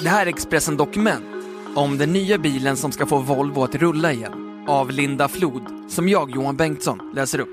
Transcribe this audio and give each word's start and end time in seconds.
Det 0.00 0.08
här 0.08 0.26
är 0.26 0.30
Expressen 0.30 0.76
Dokument 0.76 1.24
om 1.74 1.98
den 1.98 2.12
nya 2.12 2.38
bilen 2.38 2.76
som 2.76 2.92
ska 2.92 3.06
få 3.06 3.18
Volvo 3.18 3.62
att 3.64 3.74
rulla 3.74 4.12
igen. 4.12 4.64
Av 4.68 4.90
Linda 4.90 5.28
Flod, 5.28 5.62
som 5.88 6.08
jag, 6.08 6.30
Johan 6.30 6.56
Bengtsson, 6.56 7.12
läser 7.14 7.38
upp. 7.38 7.48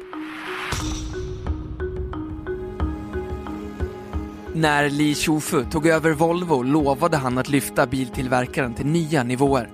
När 4.54 4.90
Li 4.90 5.16
Shufu 5.16 5.66
tog 5.72 5.88
över 5.88 6.12
Volvo 6.12 6.64
lovade 6.64 7.18
han 7.18 7.38
att 7.38 7.50
lyfta 7.50 7.88
biltillverkaren 7.88 8.74
till 8.74 8.86
nya 8.86 9.24
nivåer. 9.24 9.72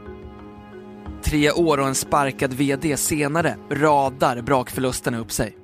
Tre 1.24 1.52
år 1.52 1.78
och 1.78 1.88
en 1.88 1.96
sparkad 1.96 2.54
VD 2.54 2.98
senare 2.98 3.58
radar 3.72 4.42
brakförlusterna 4.42 5.20
upp 5.20 5.32
sig. 5.32 5.58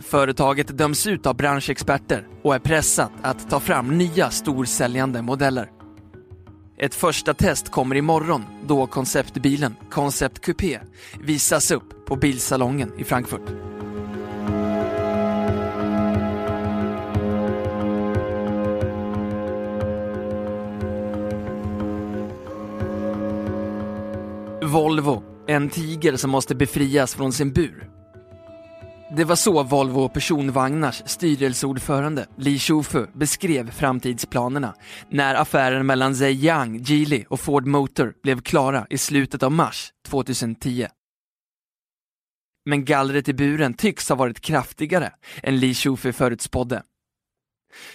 Företaget 0.00 0.78
döms 0.78 1.06
ut 1.06 1.26
av 1.26 1.36
branschexperter 1.36 2.26
och 2.42 2.54
är 2.54 2.58
pressat 2.58 3.12
att 3.22 3.50
ta 3.50 3.60
fram 3.60 3.98
nya 3.98 4.30
storsäljande 4.30 5.22
modeller. 5.22 5.81
Ett 6.76 6.94
första 6.94 7.34
test 7.34 7.70
kommer 7.70 7.96
imorgon 7.96 8.44
då 8.66 8.86
konceptbilen 8.86 9.76
Concept 9.90 10.38
Coupé 10.40 10.80
visas 11.20 11.70
upp 11.70 12.06
på 12.06 12.16
bilsalongen 12.16 12.92
i 12.98 13.04
Frankfurt. 13.04 13.50
Volvo, 24.62 25.22
en 25.46 25.68
tiger 25.68 26.16
som 26.16 26.30
måste 26.30 26.54
befrias 26.54 27.14
från 27.14 27.32
sin 27.32 27.52
bur. 27.52 27.91
Det 29.16 29.24
var 29.24 29.36
så 29.36 29.62
Volvo 29.62 30.08
Personvagnars 30.08 31.02
styrelseordförande 31.06 32.26
Li 32.36 32.58
Shufu 32.58 33.06
beskrev 33.14 33.70
framtidsplanerna 33.70 34.74
när 35.10 35.34
affären 35.34 35.86
mellan 35.86 36.14
Zhejiang, 36.14 36.82
Geely 36.82 37.24
och 37.28 37.40
Ford 37.40 37.66
Motor 37.66 38.14
blev 38.22 38.40
klara 38.40 38.86
i 38.90 38.98
slutet 38.98 39.42
av 39.42 39.52
mars 39.52 39.92
2010. 40.08 40.86
Men 42.64 42.84
gallret 42.84 43.28
i 43.28 43.34
buren 43.34 43.74
tycks 43.74 44.08
ha 44.08 44.16
varit 44.16 44.40
kraftigare 44.40 45.12
än 45.42 45.60
Li 45.60 45.74
Shufu 45.74 46.12
förutspådde. 46.12 46.82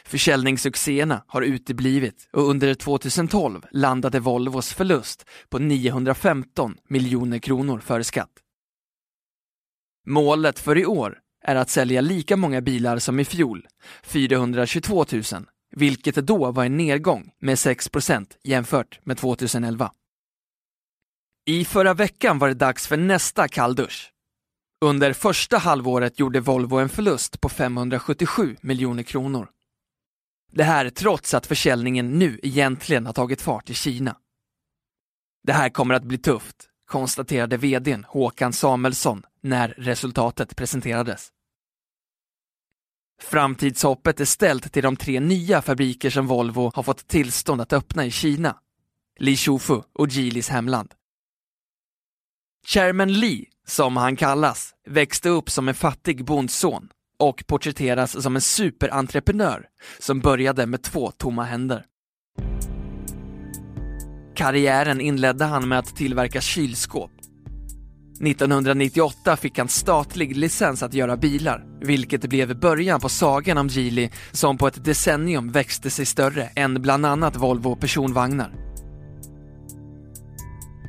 Försäljningssuccéerna 0.06 1.24
har 1.28 1.42
uteblivit 1.42 2.30
och 2.34 2.50
under 2.50 2.74
2012 2.74 3.62
landade 3.72 4.20
Volvos 4.20 4.74
förlust 4.74 5.26
på 5.50 5.60
915 5.60 6.76
miljoner 6.90 7.40
kronor 7.40 7.80
före 7.80 8.04
skatt. 8.04 8.32
Målet 10.10 10.60
för 10.60 10.78
i 10.78 10.86
år 10.86 11.20
är 11.44 11.56
att 11.56 11.70
sälja 11.70 12.02
lika 12.02 12.38
många 12.38 12.62
bilar 12.62 13.00
som 13.00 13.20
i 13.20 13.26
fjol, 13.26 13.68
422 14.04 15.06
000, 15.12 15.24
vilket 15.76 16.16
då 16.16 16.52
var 16.52 16.66
en 16.66 16.78
nedgång 16.78 17.32
med 17.40 17.56
6% 17.56 18.32
jämfört 18.44 19.00
med 19.04 19.18
2011. 19.18 19.92
I 21.46 21.66
förra 21.66 21.94
veckan 21.94 22.40
var 22.40 22.48
det 22.48 22.54
dags 22.54 22.88
för 22.88 22.98
nästa 22.98 23.48
kalldusch. 23.48 24.12
Under 24.86 25.14
första 25.14 25.58
halvåret 25.58 26.20
gjorde 26.20 26.40
Volvo 26.40 26.76
en 26.80 26.90
förlust 26.90 27.42
på 27.42 27.50
577 27.50 28.56
miljoner 28.62 29.04
kronor. 29.04 29.50
Det 30.52 30.64
här 30.64 30.90
trots 30.90 31.34
att 31.34 31.48
försäljningen 31.48 32.20
nu 32.20 32.40
egentligen 32.44 33.06
har 33.06 33.14
tagit 33.14 33.42
fart 33.42 33.70
i 33.70 33.74
Kina. 33.74 34.18
Det 35.44 35.54
här 35.54 35.70
kommer 35.70 35.94
att 35.94 36.04
bli 36.04 36.18
tufft, 36.18 36.70
konstaterade 36.86 37.58
vdn 37.58 38.04
Håkan 38.08 38.54
Samuelsson 38.54 39.24
när 39.48 39.70
resultatet 39.78 40.56
presenterades. 40.56 41.30
Framtidshoppet 43.22 44.20
är 44.20 44.26
ställt 44.26 44.74
till 44.74 44.84
de 44.84 44.96
tre 44.96 45.20
nya 45.20 45.62
fabriker 45.62 46.10
som 46.10 46.28
Volvo 46.28 46.72
har 46.76 46.84
fått 46.84 47.08
tillstånd 47.08 47.62
att 47.62 47.74
öppna 47.74 48.06
i 48.06 48.12
Kina, 48.12 48.58
Li 49.20 49.36
Shufu 49.36 49.82
och 49.94 50.08
Geelys 50.08 50.50
hemland. 50.50 50.94
Chairman 52.68 53.14
Li, 53.14 53.46
som 53.68 53.98
han 53.98 54.16
kallas, 54.16 54.74
växte 54.88 55.30
upp 55.30 55.50
som 55.50 55.68
en 55.68 55.76
fattig 55.76 56.26
bondson 56.26 56.90
och 57.20 57.44
porträtteras 57.48 58.24
som 58.24 58.36
en 58.36 58.42
superentreprenör 58.42 59.68
som 60.00 60.20
började 60.20 60.66
med 60.66 60.84
två 60.84 61.12
tomma 61.12 61.44
händer. 61.44 61.86
Karriären 64.36 65.02
inledde 65.02 65.46
han 65.46 65.68
med 65.68 65.80
att 65.80 65.96
tillverka 65.96 66.42
kylskåp. 66.42 67.12
1998 68.22 69.38
fick 69.38 69.58
han 69.58 69.68
statlig 69.68 70.38
licens 70.38 70.84
att 70.84 70.94
göra 70.94 71.18
bilar, 71.18 71.66
vilket 71.82 72.30
blev 72.30 72.60
början 72.60 73.00
på 73.00 73.10
sagan 73.10 73.58
om 73.58 73.68
Geely 73.68 74.10
som 74.32 74.58
på 74.58 74.68
ett 74.68 74.86
decennium 74.86 75.52
växte 75.52 75.90
sig 75.90 76.06
större 76.06 76.44
än 76.44 76.82
bland 76.82 77.06
annat 77.06 77.36
Volvo 77.36 77.76
personvagnar. 77.76 78.54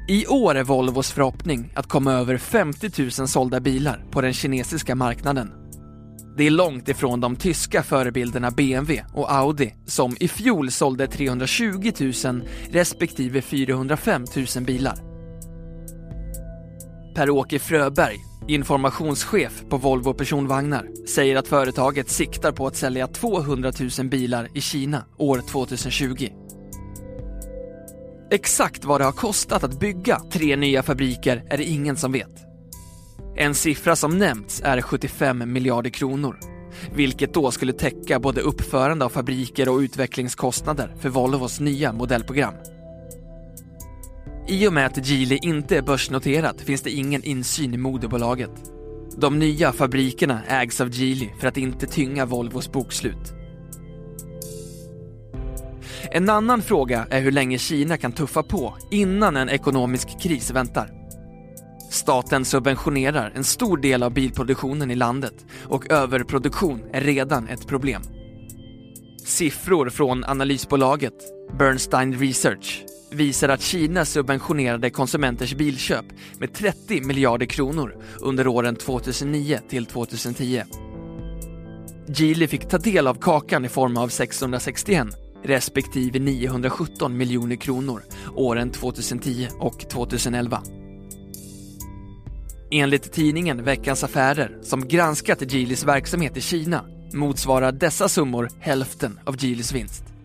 I 0.09 0.27
år 0.27 0.55
är 0.55 0.65
Volvos 0.65 1.13
förhoppning 1.13 1.73
att 1.75 1.87
komma 1.87 2.13
över 2.13 2.39
50 2.39 3.03
000 3.03 3.11
sålda 3.11 3.61
bilar 3.61 4.05
på 4.11 4.21
den 4.21 4.33
kinesiska 4.33 4.95
marknaden. 4.95 5.51
Det 6.37 6.47
är 6.47 6.51
långt 6.51 6.89
ifrån 6.89 7.21
de 7.21 7.37
tyska 7.37 7.83
förebilderna 7.83 8.51
BMW 8.51 9.05
och 9.15 9.33
Audi 9.33 9.75
som 9.87 10.17
i 10.21 10.29
fjol 10.29 10.71
sålde 10.71 11.07
320 11.07 11.93
000 12.25 12.43
respektive 12.71 13.43
405 13.43 14.25
000 14.57 14.65
bilar. 14.65 15.08
Per-Åke 17.15 17.59
Fröberg, 17.59 18.21
informationschef 18.49 19.65
på 19.69 19.77
Volvo 19.77 20.15
personvagnar, 20.15 20.89
säger 21.09 21.37
att 21.37 21.49
företaget 21.49 22.11
siktar 22.11 22.53
på 22.53 22.67
att 22.67 22.77
sälja 22.77 23.07
200 23.07 23.73
000 23.99 24.09
bilar 24.09 24.49
i 24.55 24.61
Kina 24.61 25.05
år 25.17 25.43
2020. 25.51 26.29
Exakt 28.31 28.85
vad 28.85 29.01
det 29.01 29.05
har 29.05 29.13
kostat 29.13 29.65
att 29.65 29.81
bygga 29.81 30.21
tre 30.33 30.57
nya 30.57 30.83
fabriker 30.83 31.45
är 31.51 31.59
det 31.59 31.65
ingen 31.65 31.97
som 31.97 32.13
vet. 32.13 32.49
En 33.37 33.55
siffra 33.55 33.97
som 33.97 34.19
nämnts 34.19 34.63
är 34.65 34.81
75 34.81 35.53
miljarder 35.53 35.91
kronor, 35.91 36.39
vilket 36.95 37.35
då 37.35 37.51
skulle 37.51 37.73
täcka 37.73 38.21
både 38.21 38.41
uppförande 38.41 39.05
av 39.05 39.09
fabriker 39.09 39.69
och 39.69 39.79
utvecklingskostnader 39.79 40.95
för 40.99 41.09
Volvos 41.09 41.61
nya 41.61 41.93
modellprogram. 41.93 42.55
I 44.51 44.69
och 44.69 44.73
med 44.73 44.87
att 44.87 45.07
Geely 45.07 45.39
inte 45.43 45.77
är 45.77 45.83
börsnoterat 45.83 46.61
finns 46.61 46.83
det 46.83 46.91
ingen 46.91 47.25
insyn 47.25 47.75
i 47.75 47.77
moderbolaget. 47.77 48.51
De 49.17 49.39
nya 49.39 49.73
fabrikerna 49.73 50.41
ägs 50.49 50.81
av 50.81 50.91
Geely 50.95 51.29
för 51.41 51.49
att 51.49 51.57
inte 51.57 51.87
tynga 51.87 52.27
Volvos 52.27 52.73
bokslut. 52.73 53.33
En 56.11 56.31
annan 56.31 56.63
fråga 56.63 57.07
är 57.11 57.21
hur 57.21 57.33
länge 57.33 57.59
Kina 57.59 57.97
kan 57.97 58.13
tuffa 58.13 58.43
på 58.43 58.77
innan 58.91 59.37
en 59.37 59.49
ekonomisk 59.49 60.21
kris 60.21 60.51
väntar. 60.51 60.91
Staten 61.91 62.45
subventionerar 62.45 63.33
en 63.35 63.45
stor 63.45 63.77
del 63.77 64.03
av 64.03 64.13
bilproduktionen 64.13 64.91
i 64.91 64.95
landet 64.95 65.47
och 65.65 65.91
överproduktion 65.91 66.83
är 66.93 67.01
redan 67.01 67.49
ett 67.49 67.67
problem. 67.67 68.03
Siffror 69.25 69.91
från 69.91 70.25
analysbolaget 70.25 71.15
Bernstein 71.59 72.19
Research 72.19 72.85
visar 73.11 73.49
att 73.49 73.63
Kina 73.63 74.05
subventionerade 74.05 74.91
konsumenters 74.91 75.55
bilköp 75.55 76.05
med 76.39 76.53
30 76.53 77.01
miljarder 77.01 77.47
kronor 77.47 77.97
under 78.21 78.47
åren 78.47 78.77
2009 78.77 79.61
till 79.69 79.87
2010. 79.87 80.63
Geely 82.07 82.47
fick 82.47 82.69
ta 82.69 82.79
del 82.79 83.07
av 83.07 83.15
kakan 83.15 83.65
i 83.65 83.69
form 83.69 83.97
av 83.97 84.09
661 84.09 85.07
respektive 85.45 86.19
917 86.19 87.17
miljoner 87.17 87.57
kronor 87.57 88.03
åren 88.37 88.71
2010 88.71 89.49
och 89.59 89.89
2011. 89.89 90.63
Enligt 92.71 93.13
tidningen 93.13 93.65
Veckans 93.65 94.05
Affärer, 94.05 94.59
som 94.63 94.89
granskat 94.89 95.53
Geelys 95.53 95.85
verksamhet 95.85 96.37
i 96.37 96.41
Kina, 96.41 96.85
motsvarar 97.13 97.73
dessa 97.73 98.09
summor 98.09 98.49
hälften 98.61 99.19
av 99.25 99.45
Geelys 99.45 99.73
vinst. 99.73 100.18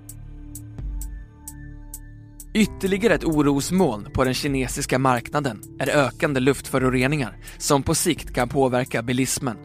Ytterligare 2.56 3.14
ett 3.16 3.24
orosmoln 3.24 4.08
på 4.14 4.24
den 4.24 4.34
kinesiska 4.34 5.00
marknaden 5.00 5.62
är 5.80 5.90
ökande 5.90 6.40
luftföroreningar 6.40 7.38
som 7.58 7.84
på 7.84 7.96
sikt 7.96 8.34
kan 8.34 8.50
påverka 8.50 9.02
bilismen. 9.02 9.58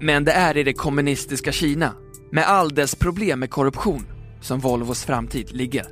Men 0.00 0.24
det 0.24 0.32
är 0.32 0.56
i 0.56 0.62
det 0.62 0.72
kommunistiska 0.72 1.52
Kina, 1.52 1.94
med 2.32 2.46
all 2.46 2.74
dess 2.74 2.94
problem 2.94 3.40
med 3.40 3.50
korruption, 3.50 4.06
som 4.40 4.60
Volvos 4.60 5.04
framtid 5.04 5.52
ligger. 5.52 5.86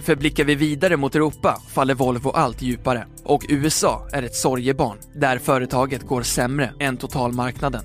För 0.00 0.16
blickar 0.16 0.44
vi 0.44 0.54
vidare 0.54 0.96
mot 0.96 1.14
Europa 1.14 1.60
faller 1.74 1.94
Volvo 1.94 2.30
allt 2.30 2.62
djupare 2.62 3.06
och 3.24 3.46
USA 3.48 4.08
är 4.12 4.22
ett 4.22 4.34
sorgebarn 4.34 4.98
där 5.14 5.38
företaget 5.38 6.02
går 6.02 6.22
sämre 6.22 6.72
än 6.80 6.96
totalmarknaden. 6.96 7.84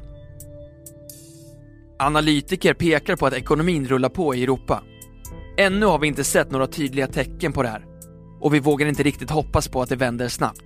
Analytiker 1.99 2.73
pekar 2.73 3.15
på 3.15 3.25
att 3.25 3.33
ekonomin 3.33 3.87
rullar 3.87 4.09
på 4.09 4.35
i 4.35 4.43
Europa. 4.43 4.83
Ännu 5.61 5.85
har 5.85 5.99
vi 5.99 6.07
inte 6.07 6.23
sett 6.23 6.51
några 6.51 6.67
tydliga 6.67 7.07
tecken 7.07 7.53
på 7.53 7.63
det 7.63 7.69
här 7.69 7.85
och 8.39 8.53
vi 8.53 8.59
vågar 8.59 8.87
inte 8.87 9.03
riktigt 9.03 9.29
hoppas 9.29 9.67
på 9.67 9.81
att 9.81 9.89
det 9.89 9.95
vänder 9.95 10.27
snabbt. 10.27 10.63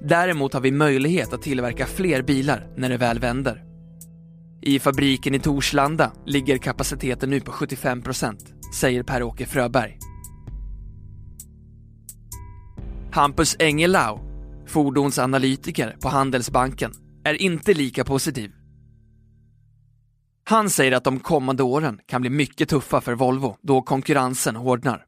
Däremot 0.00 0.52
har 0.52 0.60
vi 0.60 0.70
möjlighet 0.70 1.32
att 1.32 1.42
tillverka 1.42 1.86
fler 1.86 2.22
bilar 2.22 2.66
när 2.76 2.88
det 2.88 2.96
väl 2.96 3.18
vänder. 3.18 3.62
I 4.62 4.78
fabriken 4.78 5.34
i 5.34 5.38
Torslanda 5.38 6.12
ligger 6.26 6.58
kapaciteten 6.58 7.30
nu 7.30 7.40
på 7.40 7.52
75% 7.52 8.36
säger 8.74 9.02
Per-Åke 9.02 9.46
Fröberg. 9.46 9.98
Hampus 13.12 13.56
Engelau, 13.58 14.18
fordonsanalytiker 14.66 15.96
på 16.02 16.08
Handelsbanken, 16.08 16.92
är 17.24 17.42
inte 17.42 17.74
lika 17.74 18.04
positiv. 18.04 18.50
Han 20.44 20.70
säger 20.70 20.92
att 20.92 21.04
de 21.04 21.20
kommande 21.20 21.62
åren 21.62 22.00
kan 22.06 22.20
bli 22.20 22.30
mycket 22.30 22.68
tuffa 22.68 23.00
för 23.00 23.14
Volvo 23.14 23.56
då 23.60 23.82
konkurrensen 23.82 24.56
hårdnar. 24.56 25.06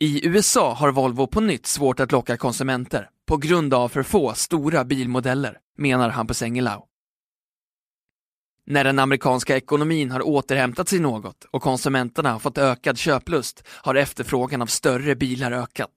I 0.00 0.26
USA 0.26 0.74
har 0.74 0.92
Volvo 0.92 1.26
på 1.26 1.40
nytt 1.40 1.66
svårt 1.66 2.00
att 2.00 2.12
locka 2.12 2.36
konsumenter 2.36 3.10
på 3.26 3.36
grund 3.36 3.74
av 3.74 3.88
för 3.88 4.02
få 4.02 4.34
stora 4.34 4.84
bilmodeller, 4.84 5.58
menar 5.78 6.08
Hampus 6.08 6.42
Engelau. 6.42 6.86
När 8.66 8.84
den 8.84 8.98
amerikanska 8.98 9.56
ekonomin 9.56 10.10
har 10.10 10.26
återhämtat 10.28 10.88
sig 10.88 11.00
något 11.00 11.44
och 11.50 11.62
konsumenterna 11.62 12.32
har 12.32 12.38
fått 12.38 12.58
ökad 12.58 12.98
köplust 12.98 13.62
har 13.66 13.94
efterfrågan 13.94 14.62
av 14.62 14.66
större 14.66 15.16
bilar 15.16 15.52
ökat. 15.52 15.90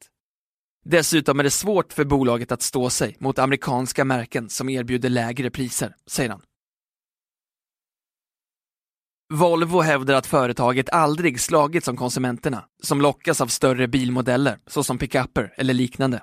Dessutom 0.86 1.40
är 1.40 1.44
det 1.44 1.50
svårt 1.50 1.94
för 1.94 2.06
bolaget 2.06 2.52
att 2.52 2.62
stå 2.62 2.90
sig 2.90 3.16
mot 3.20 3.40
amerikanska 3.40 4.06
märken 4.06 4.50
som 4.50 4.70
erbjuder 4.70 5.10
lägre 5.10 5.50
priser, 5.50 5.96
säger 6.08 6.30
han. 6.30 6.42
Volvo 9.34 9.82
hävdar 9.82 10.14
att 10.14 10.28
företaget 10.28 10.90
aldrig 10.90 11.40
slagits 11.40 11.88
om 11.88 11.98
konsumenterna, 11.98 12.64
som 12.84 13.02
lockas 13.02 13.42
av 13.42 13.48
större 13.48 13.88
bilmodeller, 13.88 14.60
såsom 14.68 14.98
pickuper 14.98 15.54
eller 15.58 15.74
liknande. 15.74 16.22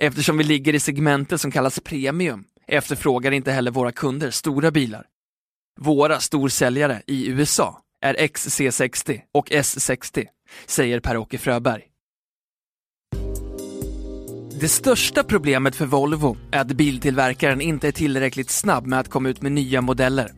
Eftersom 0.00 0.38
vi 0.38 0.44
ligger 0.44 0.74
i 0.74 0.80
segmentet 0.80 1.40
som 1.40 1.50
kallas 1.50 1.80
premium 1.80 2.44
efterfrågar 2.66 3.32
inte 3.32 3.52
heller 3.52 3.70
våra 3.70 3.92
kunder 3.92 4.30
stora 4.30 4.70
bilar. 4.70 5.06
Våra 5.80 6.20
storsäljare 6.20 7.02
i 7.06 7.28
USA 7.28 7.80
är 8.00 8.14
XC60 8.14 9.20
och 9.34 9.50
S60, 9.50 10.26
säger 10.66 11.00
Per-Åke 11.00 11.38
Fröberg. 11.38 11.82
Det 14.60 14.68
största 14.68 15.24
problemet 15.24 15.76
för 15.76 15.86
Volvo 15.86 16.36
är 16.50 16.60
att 16.60 16.72
biltillverkaren 16.72 17.60
inte 17.60 17.88
är 17.88 17.92
tillräckligt 17.92 18.50
snabb 18.50 18.86
med 18.86 19.00
att 19.00 19.08
komma 19.08 19.28
ut 19.28 19.42
med 19.42 19.52
nya 19.52 19.80
modeller. 19.80 20.32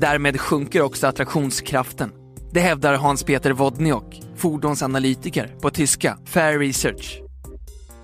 Därmed 0.00 0.40
sjunker 0.40 0.82
också 0.82 1.06
attraktionskraften. 1.06 2.12
Det 2.52 2.60
hävdar 2.60 2.94
Hans-Peter 2.94 3.50
Wodniok, 3.50 4.20
fordonsanalytiker 4.36 5.54
på 5.62 5.70
tyska 5.70 6.18
Fair 6.24 6.58
Research. 6.58 7.20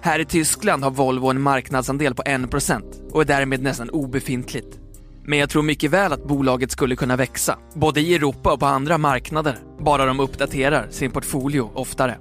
Här 0.01 0.19
i 0.19 0.25
Tyskland 0.25 0.85
har 0.85 0.91
Volvo 0.91 1.31
en 1.31 1.41
marknadsandel 1.41 2.15
på 2.15 2.23
1% 2.23 3.11
och 3.13 3.21
är 3.21 3.25
därmed 3.25 3.63
nästan 3.63 3.91
obefintligt. 3.91 4.79
Men 5.25 5.39
jag 5.39 5.51
tror 5.51 5.63
mycket 5.63 5.91
väl 5.91 6.13
att 6.13 6.29
bolaget 6.29 6.71
skulle 6.71 6.97
kunna 6.97 7.17
växa, 7.17 7.59
både 7.75 8.01
i 8.01 8.15
Europa 8.15 8.53
och 8.53 8.61
på 8.61 8.67
andra 8.67 8.99
marknader, 8.99 9.59
bara 9.81 10.07
de 10.07 10.21
uppdaterar 10.21 10.87
sin 10.91 11.11
portfolio 11.11 11.71
oftare. 11.75 12.19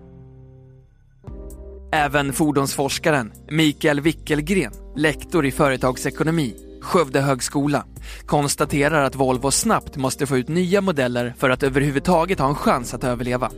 Även 1.91 2.33
fordonsforskaren 2.33 3.31
Mikael 3.49 4.01
Wickelgren, 4.01 4.73
lektor 4.95 5.45
i 5.45 5.51
företagsekonomi, 5.51 6.55
Skövde 6.83 7.21
högskola, 7.21 7.85
konstaterar 8.25 9.03
att 9.03 9.15
Volvo 9.15 9.51
snabbt 9.51 9.97
måste 9.97 10.25
få 10.25 10.38
ut 10.38 10.47
nya 10.47 10.81
modeller 10.81 11.33
för 11.38 11.50
att 11.50 11.63
överhuvudtaget 11.63 12.39
ha 12.39 12.47
en 12.50 12.56
chans 12.56 12.94
att 12.94 13.03
överleva. 13.03 13.51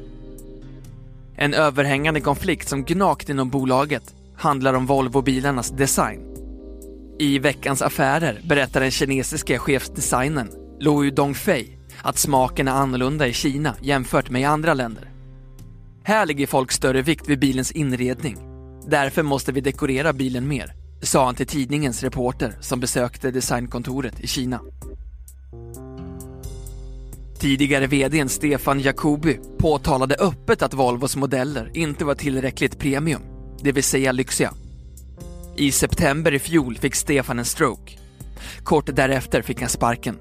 En 1.36 1.54
överhängande 1.54 2.22
konflikt 2.22 2.69
som 2.69 2.83
gnagt 2.83 3.30
inom 3.30 3.50
bolaget 3.50 4.16
handlar 4.38 4.74
om 4.74 4.86
Volvo-bilarnas 4.88 5.77
design. 5.77 6.19
I 7.19 7.39
Veckans 7.39 7.81
Affärer 7.81 8.42
berättar 8.44 8.81
den 8.81 8.92
kinesiske 8.92 9.60
chefsdesignern 9.60 10.50
Lou 10.80 11.12
Dongfei 11.12 11.77
att 12.01 12.18
smaken 12.18 12.68
är 12.68 12.72
annorlunda 12.72 13.27
i 13.27 13.33
Kina 13.33 13.75
jämfört 13.81 14.30
med 14.30 14.42
i 14.42 14.45
andra 14.45 14.74
länder. 14.74 15.10
Här 16.04 16.25
ligger 16.25 16.48
folk 16.48 16.72
större 16.72 17.01
vikt 17.01 17.30
vid 17.30 17.39
bilens 17.39 17.72
inredning. 17.72 18.38
Därför 18.88 19.24
måste 19.24 19.51
vi 19.51 19.62
dekorera 19.62 20.13
bilen 20.13 20.48
mer, 20.48 20.74
sa 21.06 21.25
han 21.25 21.36
till 21.36 21.48
tidningens 21.48 22.04
reporter 22.04 22.57
som 22.62 22.80
besökte 22.80 23.31
designkontoret 23.31 24.19
i 24.19 24.28
Kina. 24.28 24.60
Tidigare 27.40 27.88
vdn 27.88 28.30
Stefan 28.30 28.80
Jacobi 28.80 29.40
påtalade 29.57 30.16
öppet 30.16 30.62
att 30.62 30.74
Volvos 30.74 31.16
modeller 31.16 31.72
inte 31.74 32.06
var 32.06 32.16
tillräckligt 32.16 32.80
premium, 32.80 33.22
det 33.63 33.72
vill 33.72 33.84
säga 33.84 34.12
lyxiga. 34.12 34.54
I 35.57 35.72
september 35.72 36.34
i 36.34 36.40
fjol 36.40 36.78
fick 36.78 36.96
Stefan 36.96 37.40
en 37.40 37.46
stroke. 37.46 37.98
Kort 38.63 38.96
därefter 38.96 39.42
fick 39.42 39.62
han 39.62 39.69
sparken. 39.69 40.18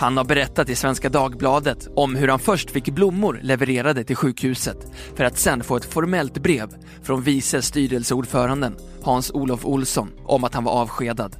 Han 0.00 0.16
har 0.16 0.24
berättat 0.24 0.68
i 0.68 0.76
Svenska 0.76 1.08
Dagbladet 1.08 1.88
om 1.96 2.16
hur 2.16 2.28
han 2.28 2.38
först 2.38 2.70
fick 2.70 2.88
blommor 2.88 3.40
levererade 3.42 4.04
till 4.04 4.16
sjukhuset 4.16 4.76
för 5.14 5.24
att 5.24 5.38
sen 5.38 5.64
få 5.64 5.76
ett 5.76 5.84
formellt 5.84 6.38
brev 6.38 6.68
från 7.02 7.22
vice 7.22 7.62
styrelseordföranden 7.62 8.76
Hans-Olof 9.02 9.64
Olsson 9.64 10.10
om 10.24 10.44
att 10.44 10.54
han 10.54 10.64
var 10.64 10.72
avskedad. 10.72 11.36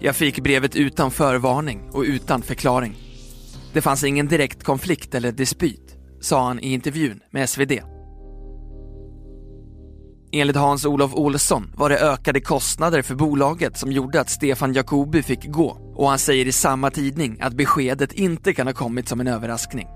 Jag 0.00 0.16
fick 0.16 0.40
brevet 0.40 0.76
utan 0.76 1.10
förvarning 1.10 1.90
och 1.92 2.02
utan 2.02 2.42
förklaring. 2.42 2.96
Det 3.72 3.80
fanns 3.80 4.04
ingen 4.04 4.28
direkt 4.28 4.64
konflikt 4.64 5.14
eller 5.14 5.32
dispyt, 5.32 5.96
sa 6.20 6.46
han 6.46 6.60
i 6.60 6.72
intervjun 6.72 7.20
med 7.30 7.48
SvD. 7.48 7.72
Enligt 10.32 10.56
Hans-Olof 10.56 11.14
Olsson 11.14 11.72
var 11.76 11.88
det 11.88 11.98
ökade 11.98 12.40
kostnader 12.40 13.02
för 13.02 13.14
bolaget 13.14 13.78
som 13.78 13.92
gjorde 13.92 14.20
att 14.20 14.30
Stefan 14.30 14.72
Jacobi 14.72 15.22
fick 15.22 15.52
gå 15.52 15.87
och 15.98 16.08
han 16.08 16.18
säger 16.18 16.46
i 16.46 16.52
samma 16.52 16.90
tidning 16.90 17.36
att 17.40 17.54
beskedet 17.54 18.12
inte 18.12 18.52
kan 18.52 18.66
ha 18.66 18.74
kommit 18.74 19.08
som 19.08 19.20
en 19.20 19.26
överraskning. 19.26 19.88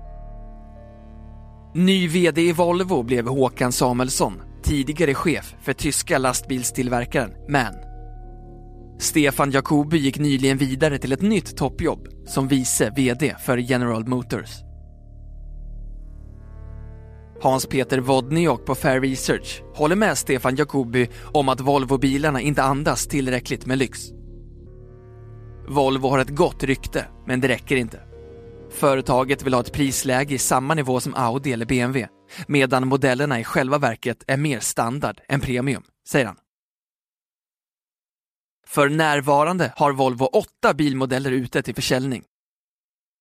Ny 1.75 2.07
VD 2.07 2.41
i 2.41 2.51
Volvo 2.51 3.03
blev 3.03 3.27
Håkan 3.27 3.71
Samuelsson, 3.71 4.41
tidigare 4.63 5.13
chef 5.13 5.55
för 5.61 5.73
tyska 5.73 6.17
lastbilstillverkaren 6.17 7.31
MAN. 7.49 7.73
Stefan 8.99 9.51
Jacobi 9.51 9.97
gick 9.97 10.19
nyligen 10.19 10.57
vidare 10.57 10.97
till 10.97 11.11
ett 11.11 11.21
nytt 11.21 11.57
toppjobb 11.57 12.07
som 12.27 12.47
vice 12.47 12.93
VD 12.95 13.35
för 13.45 13.57
General 13.57 14.07
Motors. 14.07 14.49
Hans-Peter 17.41 17.99
Wodniok 17.99 18.65
på 18.65 18.75
Fair 18.75 19.01
Research 19.01 19.61
håller 19.75 19.95
med 19.95 20.17
Stefan 20.17 20.55
Jacobi 20.55 21.09
om 21.23 21.49
att 21.49 21.61
Volvo-bilarna 21.61 22.41
inte 22.41 22.63
andas 22.63 23.07
tillräckligt 23.07 23.65
med 23.65 23.77
lyx. 23.77 23.99
Volvo 25.67 26.09
har 26.09 26.19
ett 26.19 26.29
gott 26.29 26.63
rykte, 26.63 27.05
men 27.25 27.41
det 27.41 27.47
räcker 27.47 27.75
inte. 27.75 27.99
Företaget 28.69 29.43
vill 29.43 29.53
ha 29.53 29.61
ett 29.61 29.73
prisläge 29.73 30.35
i 30.35 30.37
samma 30.37 30.73
nivå 30.73 30.99
som 30.99 31.15
Audi 31.15 31.53
eller 31.53 31.65
BMW, 31.65 32.07
medan 32.47 32.87
modellerna 32.87 33.39
i 33.39 33.43
själva 33.43 33.77
verket 33.77 34.23
är 34.27 34.37
mer 34.37 34.59
standard 34.59 35.21
än 35.27 35.41
premium, 35.41 35.83
säger 36.07 36.25
han. 36.25 36.37
För 38.67 38.89
närvarande 38.89 39.73
har 39.75 39.91
Volvo 39.91 40.25
åtta 40.25 40.73
bilmodeller 40.73 41.31
ute 41.31 41.61
till 41.61 41.75
försäljning. 41.75 42.23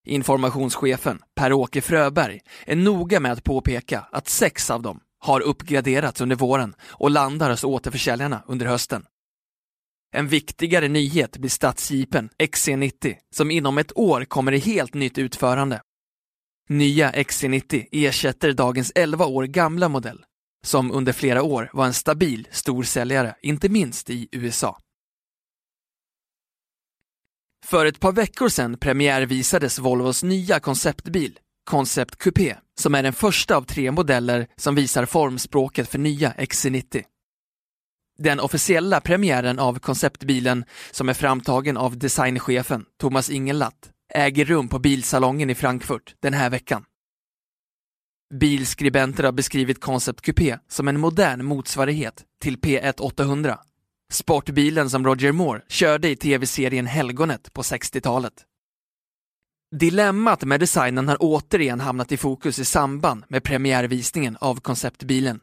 Informationschefen 0.06 1.18
Per-Åke 1.34 1.80
Fröberg 1.80 2.40
är 2.66 2.76
noga 2.76 3.20
med 3.20 3.32
att 3.32 3.44
påpeka 3.44 4.06
att 4.12 4.28
sex 4.28 4.70
av 4.70 4.82
dem 4.82 5.00
har 5.18 5.40
uppgraderats 5.40 6.20
under 6.20 6.36
våren 6.36 6.74
och 6.88 7.10
landar 7.10 7.50
hos 7.50 7.64
återförsäljarna 7.64 8.42
under 8.46 8.66
hösten. 8.66 9.04
En 10.14 10.28
viktigare 10.28 10.88
nyhet 10.88 11.38
blir 11.38 11.50
stadsjeepen 11.50 12.30
XC90 12.38 13.16
som 13.34 13.50
inom 13.50 13.78
ett 13.78 13.96
år 13.96 14.24
kommer 14.24 14.52
i 14.52 14.58
helt 14.58 14.94
nytt 14.94 15.18
utförande. 15.18 15.82
Nya 16.68 17.10
XC90 17.10 17.86
ersätter 17.92 18.52
dagens 18.52 18.92
11 18.94 19.26
år 19.26 19.44
gamla 19.44 19.88
modell 19.88 20.24
som 20.66 20.92
under 20.92 21.12
flera 21.12 21.42
år 21.42 21.70
var 21.72 21.86
en 21.86 21.94
stabil 21.94 22.48
storsäljare, 22.50 23.34
inte 23.42 23.68
minst 23.68 24.10
i 24.10 24.28
USA. 24.32 24.78
För 27.66 27.86
ett 27.86 28.00
par 28.00 28.12
veckor 28.12 28.48
sedan 28.48 28.78
premiärvisades 28.78 29.78
Volvos 29.78 30.22
nya 30.22 30.60
konceptbil, 30.60 31.38
Concept 31.70 32.16
Coupé, 32.16 32.56
som 32.80 32.94
är 32.94 33.02
den 33.02 33.12
första 33.12 33.56
av 33.56 33.62
tre 33.62 33.90
modeller 33.90 34.46
som 34.56 34.74
visar 34.74 35.06
formspråket 35.06 35.88
för 35.88 35.98
nya 35.98 36.32
XC90. 36.32 37.04
Den 38.22 38.40
officiella 38.40 39.00
premiären 39.00 39.58
av 39.58 39.78
konceptbilen, 39.78 40.64
som 40.90 41.08
är 41.08 41.14
framtagen 41.14 41.76
av 41.76 41.98
designchefen 41.98 42.84
Thomas 43.00 43.30
Ingelatt, 43.30 43.90
äger 44.14 44.44
rum 44.44 44.68
på 44.68 44.78
Bilsalongen 44.78 45.50
i 45.50 45.54
Frankfurt 45.54 46.14
den 46.20 46.34
här 46.34 46.50
veckan. 46.50 46.84
Bilskribenter 48.34 49.24
har 49.24 49.32
beskrivit 49.32 49.80
Concept 49.80 50.20
Coupé 50.20 50.58
som 50.68 50.88
en 50.88 51.00
modern 51.00 51.44
motsvarighet 51.44 52.24
till 52.42 52.56
P1 52.56 53.00
800, 53.00 53.58
sportbilen 54.12 54.90
som 54.90 55.06
Roger 55.06 55.32
Moore 55.32 55.62
körde 55.68 56.08
i 56.08 56.16
tv-serien 56.16 56.86
Helgonet 56.86 57.52
på 57.52 57.62
60-talet. 57.62 58.34
Dilemmat 59.76 60.44
med 60.44 60.60
designen 60.60 61.08
har 61.08 61.16
återigen 61.20 61.80
hamnat 61.80 62.12
i 62.12 62.16
fokus 62.16 62.58
i 62.58 62.64
samband 62.64 63.24
med 63.28 63.42
premiärvisningen 63.42 64.36
av 64.40 64.60
konceptbilen. 64.60 65.40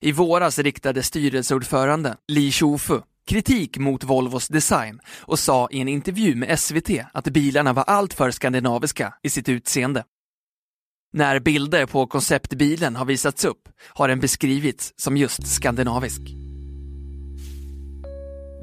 I 0.00 0.12
våras 0.12 0.58
riktade 0.58 1.02
styrelseordförande 1.02 2.16
Li 2.28 2.52
Shufu 2.52 3.00
kritik 3.26 3.78
mot 3.78 4.04
Volvos 4.04 4.48
design 4.48 5.00
och 5.20 5.38
sa 5.38 5.68
i 5.70 5.80
en 5.80 5.88
intervju 5.88 6.34
med 6.34 6.58
SVT 6.58 6.90
att 7.12 7.28
bilarna 7.28 7.72
var 7.72 7.82
alltför 7.82 8.30
skandinaviska 8.30 9.14
i 9.22 9.30
sitt 9.30 9.48
utseende. 9.48 10.04
När 11.12 11.40
bilder 11.40 11.86
på 11.86 12.06
konceptbilen 12.06 12.96
har 12.96 13.04
visats 13.04 13.44
upp 13.44 13.68
har 13.88 14.08
den 14.08 14.20
beskrivits 14.20 14.92
som 14.96 15.16
just 15.16 15.46
skandinavisk. 15.46 16.20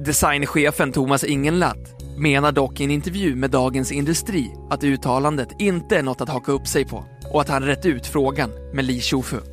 Designchefen 0.06 0.92
Thomas 0.92 1.24
Ingenlatt 1.24 2.02
menar 2.18 2.52
dock 2.52 2.80
i 2.80 2.84
en 2.84 2.92
intervju 2.92 3.36
med 3.36 3.52
Dagens 3.52 3.92
Industri 3.92 4.54
att 4.70 4.84
uttalandet 4.84 5.50
inte 5.60 5.98
är 5.98 6.04
något 6.04 6.22
att 6.22 6.30
haka 6.30 6.52
upp 6.52 6.68
sig 6.68 6.86
på 6.86 7.06
och 7.34 7.42
att 7.42 7.50
han 7.50 7.64
rätt 7.64 7.86
ut 7.86 8.08
frågan 8.08 8.52
med 8.74 8.86
Li 8.86 9.02
Shufu. 9.02 9.53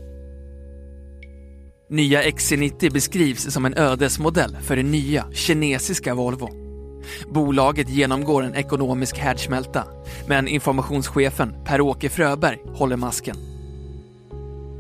Nya 1.93 2.23
XC90 2.23 2.93
beskrivs 2.93 3.53
som 3.53 3.67
en 3.67 3.75
ödesmodell 3.79 4.57
för 4.63 4.77
det 4.77 4.83
nya 4.83 5.25
kinesiska 5.33 6.15
Volvo. 6.15 6.49
Bolaget 7.35 7.89
genomgår 7.89 8.43
en 8.43 8.55
ekonomisk 8.55 9.19
härdsmälta, 9.19 9.85
men 10.27 10.49
informationschefen 10.49 11.55
Per-Åke 11.65 12.09
Fröberg 12.09 12.59
håller 12.75 12.97
masken. 12.97 13.37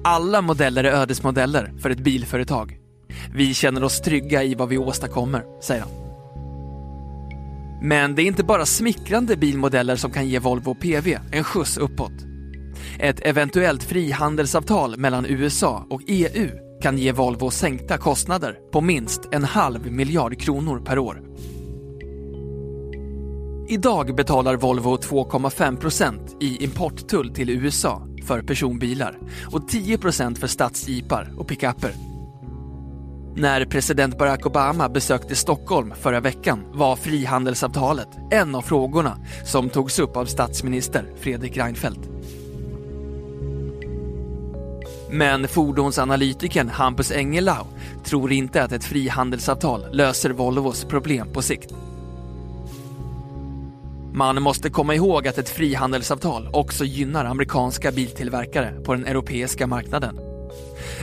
Alla 0.04 0.42
modeller 0.42 0.84
är 0.84 0.92
ödesmodeller 0.92 1.72
för 1.82 1.90
ett 1.90 2.00
bilföretag. 2.00 2.78
Vi 3.34 3.54
känner 3.54 3.84
oss 3.84 4.00
trygga 4.00 4.42
i 4.42 4.54
vad 4.54 4.68
vi 4.68 4.78
åstadkommer, 4.78 5.44
säger 5.62 5.82
han. 5.82 5.90
Men 7.82 8.14
det 8.14 8.22
är 8.22 8.26
inte 8.26 8.44
bara 8.44 8.66
smickrande 8.66 9.36
bilmodeller 9.36 9.96
som 9.96 10.10
kan 10.10 10.28
ge 10.28 10.38
Volvo 10.38 10.74
PV 10.74 11.18
en 11.32 11.44
skjuts 11.44 11.78
uppåt. 11.78 12.12
Ett 12.98 13.20
eventuellt 13.26 13.82
frihandelsavtal 13.82 14.96
mellan 14.96 15.26
USA 15.26 15.86
och 15.90 16.02
EU 16.06 16.69
kan 16.82 16.98
ge 16.98 17.12
Volvo 17.12 17.50
sänkta 17.50 17.98
kostnader 17.98 18.58
på 18.72 18.80
minst 18.80 19.20
en 19.32 19.44
halv 19.44 19.92
miljard 19.92 20.40
kronor 20.40 20.80
per 20.80 20.98
år. 20.98 21.22
Idag 23.68 24.14
betalar 24.16 24.56
Volvo 24.56 24.96
2,5% 24.96 26.42
i 26.42 26.64
importtull 26.64 27.34
till 27.34 27.50
USA 27.50 28.02
för 28.24 28.42
personbilar 28.42 29.18
och 29.52 29.70
10% 29.70 30.34
för 30.34 30.46
stadsjeepar 30.46 31.34
och 31.36 31.48
pickuper. 31.48 31.92
När 33.36 33.64
president 33.64 34.18
Barack 34.18 34.46
Obama 34.46 34.88
besökte 34.88 35.34
Stockholm 35.34 35.92
förra 36.00 36.20
veckan 36.20 36.64
var 36.72 36.96
frihandelsavtalet 36.96 38.08
en 38.30 38.54
av 38.54 38.62
frågorna 38.62 39.18
som 39.44 39.68
togs 39.68 39.98
upp 39.98 40.16
av 40.16 40.24
statsminister 40.24 41.04
Fredrik 41.20 41.56
Reinfeldt. 41.56 42.08
Men 45.12 45.48
fordonsanalytikern 45.48 46.68
Hampus 46.68 47.12
Engelau 47.12 47.66
tror 48.04 48.32
inte 48.32 48.62
att 48.62 48.72
ett 48.72 48.84
frihandelsavtal 48.84 49.86
löser 49.92 50.30
Volvos 50.30 50.84
problem 50.84 51.32
på 51.32 51.42
sikt. 51.42 51.74
Man 54.12 54.42
måste 54.42 54.70
komma 54.70 54.94
ihåg 54.94 55.28
att 55.28 55.38
ett 55.38 55.48
frihandelsavtal 55.48 56.48
också 56.52 56.84
gynnar 56.84 57.24
amerikanska 57.24 57.92
biltillverkare 57.92 58.72
på 58.84 58.94
den 58.94 59.06
europeiska 59.06 59.66
marknaden. 59.66 60.20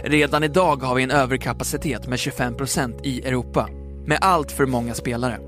Redan 0.03 0.43
idag 0.43 0.83
har 0.83 0.95
vi 0.95 1.03
en 1.03 1.11
överkapacitet 1.11 2.07
med 2.07 2.17
25% 2.17 2.99
i 3.03 3.21
Europa, 3.21 3.69
med 4.05 4.17
allt 4.21 4.51
för 4.51 4.65
många 4.65 4.93
spelare. 4.93 5.39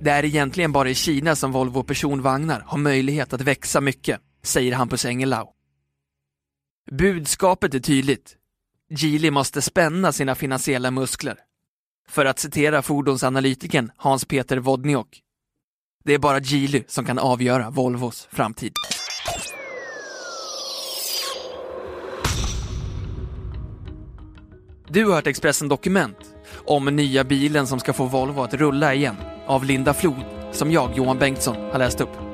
Det 0.00 0.10
är 0.10 0.24
egentligen 0.24 0.72
bara 0.72 0.90
i 0.90 0.94
Kina 0.94 1.36
som 1.36 1.52
Volvo 1.52 1.82
personvagnar 1.82 2.62
har 2.66 2.78
möjlighet 2.78 3.32
att 3.32 3.40
växa 3.40 3.80
mycket, 3.80 4.20
säger 4.42 4.72
Hampus 4.72 5.04
Engelau. 5.04 5.53
Budskapet 6.90 7.74
är 7.74 7.80
tydligt. 7.80 8.36
Geely 8.90 9.30
måste 9.30 9.62
spänna 9.62 10.12
sina 10.12 10.34
finansiella 10.34 10.90
muskler. 10.90 11.38
För 12.08 12.24
att 12.24 12.38
citera 12.38 12.82
fordonsanalytikern 12.82 13.90
Hans-Peter 13.96 14.56
Wodniok. 14.56 15.20
Det 16.04 16.14
är 16.14 16.18
bara 16.18 16.40
Geely 16.40 16.82
som 16.88 17.04
kan 17.04 17.18
avgöra 17.18 17.70
Volvos 17.70 18.28
framtid. 18.30 18.72
Du 24.88 25.04
har 25.04 25.14
hört 25.14 25.26
Expressen 25.26 25.68
Dokument 25.68 26.16
om 26.66 26.84
nya 26.84 27.24
bilen 27.24 27.66
som 27.66 27.80
ska 27.80 27.92
få 27.92 28.04
Volvo 28.04 28.42
att 28.42 28.54
rulla 28.54 28.94
igen 28.94 29.16
av 29.46 29.64
Linda 29.64 29.94
Flod 29.94 30.24
som 30.52 30.72
jag, 30.72 30.96
Johan 30.96 31.18
Bengtsson, 31.18 31.56
har 31.56 31.78
läst 31.78 32.00
upp. 32.00 32.33